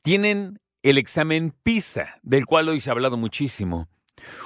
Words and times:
tienen 0.00 0.58
el 0.82 0.96
examen 0.96 1.52
PISA, 1.62 2.18
del 2.22 2.46
cual 2.46 2.70
hoy 2.70 2.80
se 2.80 2.88
ha 2.88 2.94
hablado 2.94 3.18
muchísimo. 3.18 3.90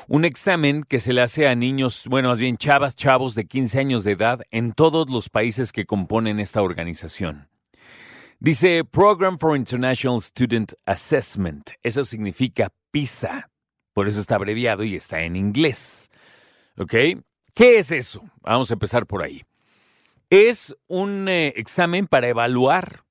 Un 0.09 0.25
examen 0.25 0.83
que 0.83 0.99
se 0.99 1.13
le 1.13 1.23
hace 1.23 1.47
a 1.47 1.55
niños, 1.55 2.03
bueno, 2.09 2.31
más 2.31 2.39
bien 2.39 2.57
chavas, 2.57 2.97
chavos 2.97 3.37
de 3.37 3.47
15 3.47 3.79
años 3.79 4.03
de 4.03 4.11
edad 4.11 4.43
en 4.51 4.73
todos 4.73 5.09
los 5.09 5.29
países 5.29 5.71
que 5.71 5.87
componen 5.87 6.41
esta 6.41 6.63
organización. 6.63 7.49
Dice 8.39 8.85
Program 8.85 9.39
for 9.39 9.57
International 9.57 10.21
Student 10.21 10.75
Assessment. 10.85 11.71
Eso 11.83 12.05
significa 12.05 12.71
PISA. 12.91 13.49
Por 13.95 14.09
eso 14.09 14.21
está 14.21 14.35
abreviado 14.35 14.85
y 14.85 14.95
está 14.95 15.23
en 15.23 15.37
inglés. 15.37 16.11
¿Ok? 16.77 16.93
¿Qué 17.55 17.79
es 17.79 17.91
eso? 17.91 18.23
Vamos 18.43 18.71
a 18.71 18.75
empezar 18.75 19.07
por 19.07 19.23
ahí. 19.23 19.43
Es 20.29 20.77
un 20.87 21.29
eh, 21.31 21.55
examen 21.57 22.07
para 22.07 22.29
evaluar 22.29 23.05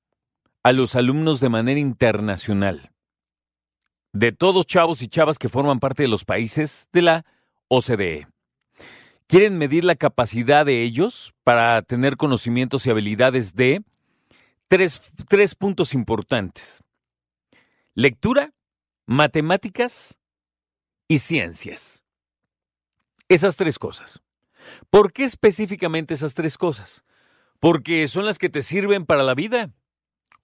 a 0.62 0.72
los 0.72 0.94
alumnos 0.94 1.40
de 1.40 1.48
manera 1.48 1.80
internacional. 1.80 2.92
De 4.12 4.30
todos 4.30 4.64
chavos 4.64 5.02
y 5.02 5.08
chavas 5.08 5.40
que 5.40 5.48
forman 5.48 5.80
parte 5.80 6.04
de 6.04 6.08
los 6.08 6.24
países 6.24 6.88
de 6.92 7.02
la 7.02 7.26
OCDE. 7.66 8.28
Quieren 9.26 9.58
medir 9.58 9.82
la 9.82 9.96
capacidad 9.96 10.64
de 10.64 10.84
ellos 10.84 11.34
para 11.42 11.82
tener 11.82 12.16
conocimientos 12.16 12.86
y 12.86 12.90
habilidades 12.90 13.56
de 13.56 13.82
tres, 14.68 15.00
tres 15.28 15.54
puntos 15.54 15.94
importantes. 15.94 16.82
Lectura, 17.94 18.52
matemáticas 19.06 20.18
y 21.08 21.18
ciencias. 21.18 22.04
Esas 23.28 23.56
tres 23.56 23.78
cosas. 23.78 24.22
¿Por 24.90 25.12
qué 25.12 25.24
específicamente 25.24 26.14
esas 26.14 26.34
tres 26.34 26.58
cosas? 26.58 27.04
Porque 27.60 28.06
son 28.08 28.26
las 28.26 28.38
que 28.38 28.48
te 28.48 28.62
sirven 28.62 29.06
para 29.06 29.22
la 29.22 29.34
vida. 29.34 29.70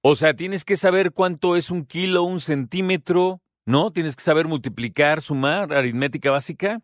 O 0.00 0.17
sea, 0.17 0.34
tienes 0.34 0.65
que 0.65 0.77
saber 0.77 1.12
cuánto 1.12 1.56
es 1.56 1.70
un 1.70 1.84
kilo, 1.84 2.23
un 2.23 2.41
centímetro, 2.41 3.41
¿no? 3.65 3.93
Tienes 3.93 4.17
que 4.17 4.25
saber 4.25 4.48
multiplicar, 4.48 5.20
sumar, 5.20 5.73
aritmética 5.73 6.31
básica. 6.31 6.81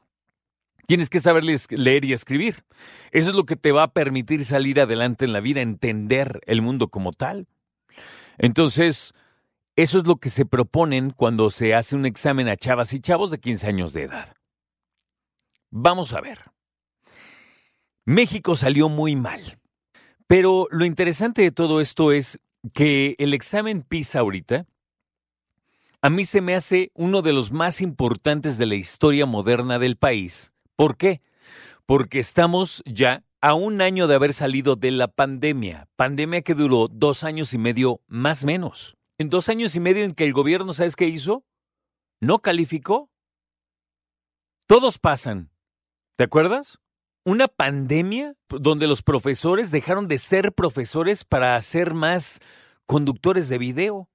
Tienes 0.88 1.10
que 1.10 1.20
saber 1.20 1.44
leer 1.44 2.04
y 2.06 2.14
escribir. 2.14 2.64
Eso 3.10 3.28
es 3.28 3.36
lo 3.36 3.44
que 3.44 3.56
te 3.56 3.72
va 3.72 3.82
a 3.82 3.92
permitir 3.92 4.42
salir 4.46 4.80
adelante 4.80 5.26
en 5.26 5.34
la 5.34 5.40
vida, 5.40 5.60
entender 5.60 6.40
el 6.46 6.62
mundo 6.62 6.88
como 6.88 7.12
tal. 7.12 7.46
Entonces, 8.38 9.12
eso 9.76 9.98
es 9.98 10.06
lo 10.06 10.16
que 10.16 10.30
se 10.30 10.46
proponen 10.46 11.10
cuando 11.10 11.50
se 11.50 11.74
hace 11.74 11.94
un 11.94 12.06
examen 12.06 12.48
a 12.48 12.56
chavas 12.56 12.94
y 12.94 13.00
chavos 13.00 13.30
de 13.30 13.38
15 13.38 13.66
años 13.66 13.92
de 13.92 14.04
edad. 14.04 14.34
Vamos 15.70 16.14
a 16.14 16.22
ver. 16.22 16.38
México 18.06 18.56
salió 18.56 18.88
muy 18.88 19.14
mal. 19.14 19.58
Pero 20.26 20.68
lo 20.70 20.86
interesante 20.86 21.42
de 21.42 21.52
todo 21.52 21.82
esto 21.82 22.12
es 22.12 22.40
que 22.72 23.14
el 23.18 23.34
examen 23.34 23.82
PISA 23.82 24.20
ahorita 24.20 24.64
a 26.00 26.08
mí 26.08 26.24
se 26.24 26.40
me 26.40 26.54
hace 26.54 26.92
uno 26.94 27.20
de 27.20 27.34
los 27.34 27.52
más 27.52 27.82
importantes 27.82 28.56
de 28.56 28.64
la 28.64 28.76
historia 28.76 29.26
moderna 29.26 29.78
del 29.78 29.96
país 29.96 30.50
¿Por 30.78 30.96
qué? 30.96 31.20
Porque 31.86 32.20
estamos 32.20 32.84
ya 32.86 33.24
a 33.40 33.54
un 33.54 33.80
año 33.80 34.06
de 34.06 34.14
haber 34.14 34.32
salido 34.32 34.76
de 34.76 34.92
la 34.92 35.08
pandemia, 35.08 35.88
pandemia 35.96 36.42
que 36.42 36.54
duró 36.54 36.86
dos 36.86 37.24
años 37.24 37.52
y 37.52 37.58
medio 37.58 38.00
más 38.06 38.44
menos. 38.44 38.96
En 39.18 39.28
dos 39.28 39.48
años 39.48 39.74
y 39.74 39.80
medio 39.80 40.04
en 40.04 40.14
que 40.14 40.24
el 40.24 40.32
gobierno, 40.32 40.72
¿sabes 40.72 40.94
qué 40.94 41.08
hizo? 41.08 41.44
No 42.20 42.38
calificó. 42.38 43.10
Todos 44.68 45.00
pasan. 45.00 45.50
¿Te 46.14 46.22
acuerdas? 46.22 46.78
Una 47.24 47.48
pandemia 47.48 48.36
donde 48.48 48.86
los 48.86 49.02
profesores 49.02 49.72
dejaron 49.72 50.06
de 50.06 50.18
ser 50.18 50.52
profesores 50.52 51.24
para 51.24 51.60
ser 51.60 51.92
más 51.92 52.38
conductores 52.86 53.48
de 53.48 53.58
video. 53.58 54.08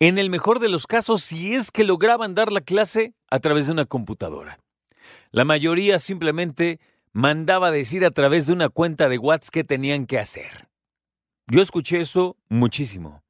En 0.00 0.18
el 0.18 0.28
mejor 0.28 0.58
de 0.58 0.70
los 0.70 0.88
casos, 0.88 1.22
si 1.22 1.54
es 1.54 1.70
que 1.70 1.84
lograban 1.84 2.34
dar 2.34 2.50
la 2.50 2.62
clase 2.62 3.14
a 3.30 3.38
través 3.38 3.66
de 3.66 3.72
una 3.72 3.86
computadora. 3.86 4.58
La 5.34 5.44
mayoría 5.44 5.98
simplemente 5.98 6.78
mandaba 7.12 7.72
decir 7.72 8.04
a 8.04 8.12
través 8.12 8.46
de 8.46 8.52
una 8.52 8.68
cuenta 8.68 9.08
de 9.08 9.18
WhatsApp 9.18 9.52
qué 9.52 9.64
tenían 9.64 10.06
que 10.06 10.20
hacer. 10.20 10.68
Yo 11.48 11.60
escuché 11.60 12.00
eso 12.00 12.36
muchísimo. 12.48 13.20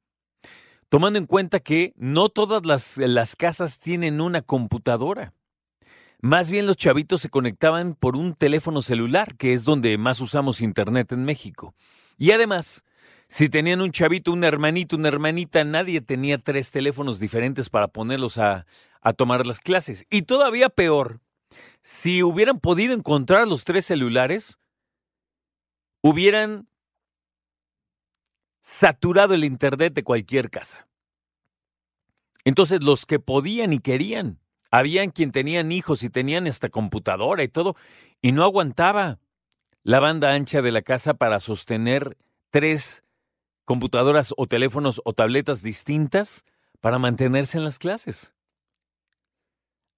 Tomando 0.89 1.17
en 1.17 1.25
cuenta 1.25 1.61
que 1.61 1.93
no 1.95 2.29
todas 2.29 2.63
las, 2.63 2.97
las 2.97 3.35
casas 3.35 3.79
tienen 3.79 4.21
una 4.21 4.43
computadora. 4.43 5.33
Más 6.21 6.51
bien 6.51 6.67
los 6.67 6.77
chavitos 6.77 7.21
se 7.21 7.31
conectaban 7.31 7.95
por 7.95 8.15
un 8.15 8.35
teléfono 8.35 8.83
celular, 8.83 9.35
que 9.35 9.53
es 9.53 9.63
donde 9.63 9.97
más 9.97 10.21
usamos 10.21 10.61
Internet 10.61 11.11
en 11.11 11.25
México. 11.25 11.73
Y 12.19 12.29
además, 12.33 12.83
si 13.29 13.49
tenían 13.49 13.81
un 13.81 13.91
chavito, 13.91 14.31
un 14.31 14.43
hermanito, 14.43 14.95
una 14.95 15.07
hermanita, 15.07 15.63
nadie 15.63 16.01
tenía 16.01 16.37
tres 16.37 16.69
teléfonos 16.69 17.19
diferentes 17.19 17.71
para 17.71 17.87
ponerlos 17.87 18.37
a, 18.37 18.67
a 19.01 19.13
tomar 19.13 19.47
las 19.47 19.59
clases. 19.59 20.05
Y 20.11 20.21
todavía 20.21 20.69
peor, 20.69 21.19
si 21.85 22.23
hubieran 22.23 22.57
podido 22.57 22.95
encontrar 22.95 23.47
los 23.47 23.63
tres 23.63 23.85
celulares, 23.85 24.57
hubieran 26.01 26.67
saturado 28.63 29.35
el 29.35 29.43
Internet 29.43 29.93
de 29.93 30.03
cualquier 30.03 30.49
casa. 30.49 30.87
Entonces 32.43 32.83
los 32.83 33.05
que 33.05 33.19
podían 33.19 33.71
y 33.71 33.77
querían, 33.77 34.39
habían 34.71 35.11
quien 35.11 35.31
tenían 35.31 35.71
hijos 35.71 36.01
y 36.01 36.09
tenían 36.09 36.47
esta 36.47 36.69
computadora 36.69 37.43
y 37.43 37.49
todo, 37.49 37.75
y 38.19 38.31
no 38.31 38.43
aguantaba 38.43 39.19
la 39.83 39.99
banda 39.99 40.33
ancha 40.33 40.63
de 40.63 40.71
la 40.71 40.81
casa 40.81 41.13
para 41.13 41.39
sostener 41.39 42.17
tres 42.49 43.03
computadoras 43.63 44.33
o 44.37 44.47
teléfonos 44.47 45.03
o 45.05 45.13
tabletas 45.13 45.61
distintas 45.61 46.45
para 46.81 46.97
mantenerse 46.97 47.59
en 47.59 47.63
las 47.63 47.77
clases. 47.77 48.34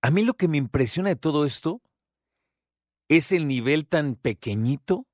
A 0.08 0.10
mí 0.10 0.24
lo 0.24 0.36
que 0.36 0.48
me 0.48 0.56
impresiona 0.56 1.10
de 1.10 1.18
todo 1.18 1.44
esto 1.44 1.82
es 3.10 3.34
el 3.34 3.46
nivel 3.46 3.86
tan 3.90 4.16
pequeñito, 4.16 5.06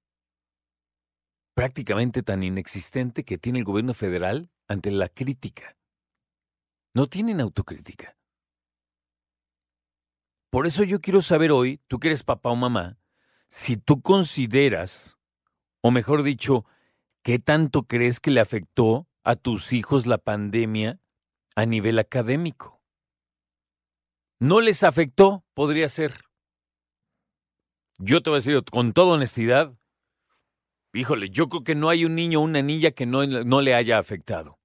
prácticamente 1.55 2.21
tan 2.21 2.43
inexistente 2.43 3.25
que 3.25 3.39
tiene 3.39 3.57
el 3.57 3.65
gobierno 3.65 3.95
federal 3.95 4.51
ante 4.67 4.91
la 4.91 5.09
crítica. 5.09 5.75
No 6.93 7.07
tienen 7.07 7.41
autocrítica. 7.41 8.15
Por 10.51 10.67
eso 10.67 10.83
yo 10.83 11.01
quiero 11.01 11.23
saber 11.23 11.51
hoy, 11.51 11.81
tú 11.87 11.97
que 11.97 12.09
eres 12.09 12.23
papá 12.23 12.51
o 12.51 12.55
mamá, 12.55 12.99
si 13.49 13.77
tú 13.77 14.03
consideras, 14.03 15.17
o 15.81 15.89
mejor 15.89 16.21
dicho, 16.21 16.67
qué 17.23 17.39
tanto 17.39 17.87
crees 17.87 18.19
que 18.19 18.29
le 18.29 18.41
afectó 18.41 19.07
a 19.23 19.35
tus 19.35 19.73
hijos 19.73 20.05
la 20.05 20.19
pandemia 20.19 21.01
a 21.55 21.65
nivel 21.65 21.97
académico. 21.97 22.82
No 24.43 24.59
les 24.59 24.83
afectó, 24.83 25.45
podría 25.53 25.87
ser. 25.87 26.25
Yo 27.97 28.21
te 28.21 28.29
voy 28.29 28.35
a 28.35 28.41
decir 28.41 28.61
con 28.69 28.91
toda 28.91 29.13
honestidad, 29.13 29.73
híjole, 30.93 31.29
yo 31.29 31.47
creo 31.47 31.63
que 31.63 31.75
no 31.75 31.87
hay 31.87 32.03
un 32.03 32.15
niño 32.15 32.41
o 32.41 32.43
una 32.43 32.61
niña 32.61 32.91
que 32.91 33.05
no, 33.05 33.25
no 33.25 33.61
le 33.61 33.73
haya 33.73 33.97
afectado. 33.97 34.59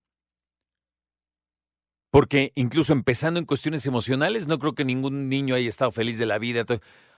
Porque 2.10 2.50
incluso 2.56 2.92
empezando 2.92 3.38
en 3.38 3.46
cuestiones 3.46 3.86
emocionales, 3.86 4.48
no 4.48 4.58
creo 4.58 4.75
que 4.75 4.84
ningún 4.84 5.28
niño 5.28 5.54
haya 5.54 5.69
estado 5.69 5.92
feliz 5.92 6.19
de 6.19 6.26
la 6.26 6.38
vida. 6.38 6.64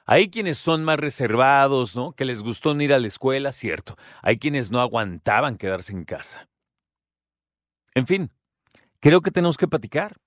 Hay 0.04 0.28
quienes 0.28 0.58
son 0.58 0.84
más 0.84 1.00
reservados, 1.00 1.96
¿no? 1.96 2.12
Que 2.12 2.26
les 2.26 2.42
gustó 2.42 2.74
no 2.74 2.82
ir 2.82 2.92
a 2.92 3.00
la 3.00 3.06
escuela, 3.06 3.52
cierto. 3.52 3.96
Hay 4.20 4.38
quienes 4.38 4.70
no 4.70 4.82
aguantaban 4.82 5.56
quedarse 5.56 5.94
en 5.94 6.04
casa. 6.04 6.46
En 7.94 8.06
fin, 8.06 8.30
creo 9.00 9.22
que 9.22 9.30
tenemos 9.30 9.56
que 9.56 9.66
platicar. 9.66 10.18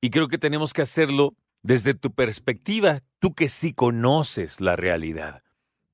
Y 0.00 0.10
creo 0.10 0.28
que 0.28 0.38
tenemos 0.38 0.72
que 0.72 0.82
hacerlo 0.82 1.34
desde 1.64 1.94
tu 1.94 2.12
perspectiva, 2.12 3.00
tú 3.18 3.34
que 3.34 3.48
sí 3.48 3.72
conoces 3.72 4.60
la 4.60 4.76
realidad, 4.76 5.42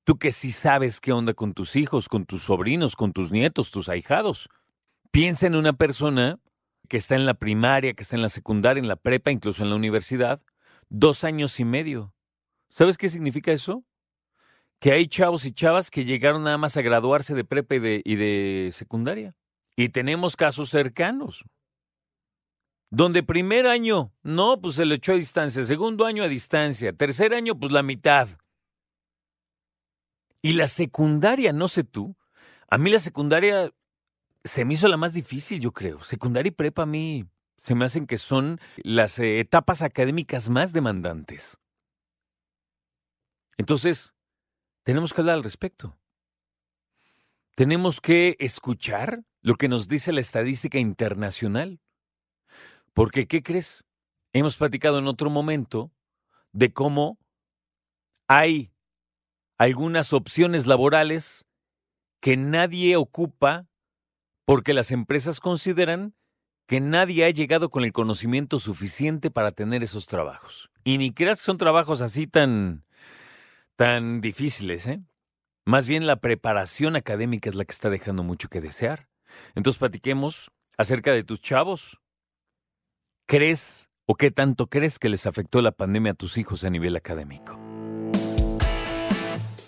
Tú 0.03 0.17
que 0.17 0.31
sí 0.31 0.51
sabes 0.51 0.99
qué 0.99 1.11
onda 1.11 1.33
con 1.33 1.53
tus 1.53 1.75
hijos, 1.75 2.09
con 2.09 2.25
tus 2.25 2.43
sobrinos, 2.43 2.95
con 2.95 3.13
tus 3.13 3.31
nietos, 3.31 3.69
tus 3.69 3.87
ahijados. 3.87 4.49
Piensa 5.11 5.45
en 5.45 5.55
una 5.55 5.73
persona 5.73 6.39
que 6.89 6.97
está 6.97 7.15
en 7.15 7.25
la 7.25 7.35
primaria, 7.35 7.93
que 7.93 8.01
está 8.01 8.15
en 8.15 8.23
la 8.23 8.29
secundaria, 8.29 8.81
en 8.81 8.87
la 8.87 8.95
prepa, 8.95 9.31
incluso 9.31 9.61
en 9.63 9.69
la 9.69 9.75
universidad, 9.75 10.41
dos 10.89 11.23
años 11.23 11.59
y 11.59 11.65
medio. 11.65 12.15
¿Sabes 12.69 12.97
qué 12.97 13.09
significa 13.09 13.51
eso? 13.51 13.85
Que 14.79 14.91
hay 14.91 15.07
chavos 15.07 15.45
y 15.45 15.51
chavas 15.51 15.91
que 15.91 16.03
llegaron 16.03 16.43
nada 16.43 16.57
más 16.57 16.75
a 16.77 16.81
graduarse 16.81 17.35
de 17.35 17.45
prepa 17.45 17.75
y 17.75 17.79
de, 17.79 18.01
y 18.03 18.15
de 18.15 18.69
secundaria. 18.73 19.35
Y 19.75 19.89
tenemos 19.89 20.35
casos 20.35 20.69
cercanos. 20.69 21.45
Donde 22.91 23.23
primer 23.23 23.67
año, 23.67 24.13
no, 24.21 24.59
pues 24.59 24.75
se 24.75 24.85
le 24.85 24.95
echó 24.95 25.13
a 25.13 25.15
distancia. 25.15 25.63
Segundo 25.63 26.05
año 26.05 26.23
a 26.23 26.27
distancia. 26.27 26.91
Tercer 26.91 27.33
año, 27.33 27.57
pues 27.57 27.71
la 27.71 27.83
mitad. 27.83 28.27
Y 30.41 30.53
la 30.53 30.67
secundaria, 30.67 31.53
no 31.53 31.69
sé 31.69 31.85
tú. 31.85 32.17
A 32.69 32.77
mí 32.77 32.89
la 32.89 32.99
secundaria 32.99 33.71
se 34.43 34.65
me 34.65 34.73
hizo 34.73 34.89
la 34.89 34.97
más 34.97 35.13
difícil, 35.13 35.61
yo 35.61 35.71
creo. 35.71 36.03
Secundaria 36.03 36.49
y 36.49 36.51
prepa 36.51 36.83
a 36.83 36.85
mí 36.85 37.25
se 37.57 37.75
me 37.75 37.85
hacen 37.85 38.07
que 38.07 38.17
son 38.17 38.59
las 38.77 39.19
eh, 39.19 39.39
etapas 39.39 39.83
académicas 39.83 40.49
más 40.49 40.73
demandantes. 40.73 41.59
Entonces, 43.55 44.15
tenemos 44.83 45.13
que 45.13 45.21
hablar 45.21 45.35
al 45.35 45.43
respecto. 45.43 45.95
Tenemos 47.55 48.01
que 48.01 48.35
escuchar 48.39 49.23
lo 49.41 49.55
que 49.55 49.67
nos 49.67 49.87
dice 49.87 50.11
la 50.11 50.21
estadística 50.21 50.79
internacional. 50.79 51.79
Porque, 52.93 53.27
¿qué 53.27 53.41
crees? 53.43 53.85
Hemos 54.33 54.57
platicado 54.57 54.99
en 54.99 55.07
otro 55.07 55.29
momento 55.29 55.91
de 56.51 56.73
cómo 56.73 57.17
hay 58.27 58.71
algunas 59.57 60.13
opciones 60.13 60.65
laborales 60.65 61.45
que 62.19 62.37
nadie 62.37 62.95
ocupa 62.95 63.63
porque 64.45 64.73
las 64.73 64.91
empresas 64.91 65.39
consideran 65.39 66.15
que 66.67 66.79
nadie 66.79 67.25
ha 67.25 67.29
llegado 67.29 67.69
con 67.69 67.83
el 67.83 67.91
conocimiento 67.91 68.59
suficiente 68.59 69.29
para 69.29 69.51
tener 69.51 69.83
esos 69.83 70.07
trabajos. 70.07 70.69
Y 70.83 70.97
ni 70.97 71.13
creas 71.13 71.39
que 71.39 71.45
son 71.45 71.57
trabajos 71.57 72.01
así 72.01 72.27
tan, 72.27 72.85
tan 73.75 74.21
difíciles, 74.21 74.87
¿eh? 74.87 75.01
Más 75.65 75.85
bien 75.85 76.07
la 76.07 76.17
preparación 76.17 76.95
académica 76.95 77.49
es 77.49 77.55
la 77.55 77.65
que 77.65 77.71
está 77.71 77.89
dejando 77.89 78.23
mucho 78.23 78.49
que 78.49 78.61
desear. 78.61 79.07
Entonces 79.53 79.79
platiquemos 79.79 80.51
acerca 80.77 81.13
de 81.13 81.23
tus 81.23 81.39
chavos. 81.39 82.00
¿Crees 83.31 83.87
o 84.07 84.15
qué 84.15 84.29
tanto 84.29 84.67
crees 84.67 84.99
que 84.99 85.07
les 85.07 85.25
afectó 85.25 85.61
la 85.61 85.71
pandemia 85.71 86.11
a 86.11 86.15
tus 86.15 86.37
hijos 86.37 86.65
a 86.65 86.69
nivel 86.69 86.97
académico? 86.97 87.57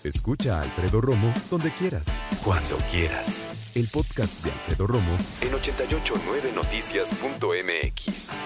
Escucha 0.04 0.58
a 0.58 0.62
Alfredo 0.64 1.00
Romo 1.00 1.32
donde 1.50 1.72
quieras, 1.72 2.08
cuando 2.44 2.76
quieras. 2.90 3.72
El 3.74 3.88
podcast 3.88 4.44
de 4.44 4.50
Alfredo 4.50 4.86
Romo 4.86 5.16
en 5.40 5.52
889noticias.mx. 5.52 8.38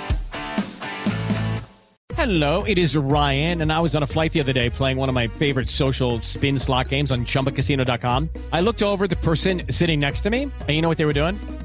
Hello, 2.16 2.62
it 2.64 2.78
is 2.78 2.94
Ryan, 2.94 3.62
and 3.62 3.72
I 3.72 3.80
was 3.80 3.96
on 3.96 4.04
a 4.04 4.06
flight 4.06 4.32
the 4.32 4.40
other 4.40 4.52
day 4.52 4.70
playing 4.70 4.98
one 4.98 5.08
of 5.08 5.16
my 5.16 5.26
favorite 5.26 5.68
social 5.68 6.20
spin 6.22 6.56
slot 6.56 6.90
games 6.90 7.10
on 7.10 7.24
chumbacasino.com. 7.24 8.28
I 8.52 8.60
looked 8.60 8.84
over 8.84 9.06
at 9.06 9.10
the 9.10 9.16
person 9.16 9.62
sitting 9.68 9.98
next 9.98 10.20
to 10.20 10.30
me, 10.30 10.42
and 10.42 10.52
you 10.68 10.80
know 10.80 10.88
what 10.88 10.98
they 10.98 11.06
were 11.06 11.12
doing? 11.12 11.36